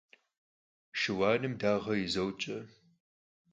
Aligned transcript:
Şşıuanım 0.99 1.53
dağe 1.61 1.93
yizoç'er. 1.99 2.67